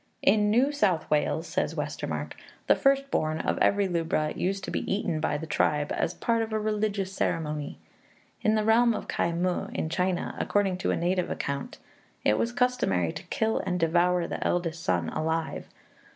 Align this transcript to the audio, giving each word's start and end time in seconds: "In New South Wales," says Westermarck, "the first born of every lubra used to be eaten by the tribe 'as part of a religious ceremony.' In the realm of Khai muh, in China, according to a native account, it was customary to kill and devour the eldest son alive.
"In 0.23 0.49
New 0.49 0.71
South 0.71 1.07
Wales," 1.11 1.45
says 1.45 1.75
Westermarck, 1.75 2.33
"the 2.65 2.73
first 2.73 3.11
born 3.11 3.39
of 3.39 3.59
every 3.59 3.87
lubra 3.87 4.35
used 4.35 4.63
to 4.63 4.71
be 4.71 4.91
eaten 4.91 5.19
by 5.19 5.37
the 5.37 5.45
tribe 5.45 5.91
'as 5.93 6.15
part 6.15 6.41
of 6.41 6.51
a 6.51 6.57
religious 6.59 7.13
ceremony.' 7.13 7.77
In 8.41 8.55
the 8.55 8.63
realm 8.63 8.95
of 8.95 9.07
Khai 9.07 9.31
muh, 9.31 9.67
in 9.75 9.89
China, 9.89 10.35
according 10.39 10.77
to 10.79 10.89
a 10.89 10.95
native 10.97 11.29
account, 11.29 11.77
it 12.25 12.39
was 12.39 12.51
customary 12.51 13.11
to 13.11 13.21
kill 13.25 13.59
and 13.59 13.79
devour 13.79 14.25
the 14.25 14.43
eldest 14.43 14.81
son 14.81 15.09
alive. 15.09 15.67